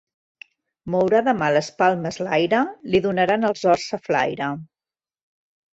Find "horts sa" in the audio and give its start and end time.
3.75-4.05